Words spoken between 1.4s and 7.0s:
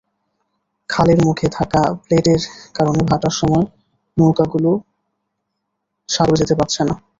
থাকা প্লেটের কারণে ভাটার সময় নৌকাগুলো সাগরে যেতে পারছে না।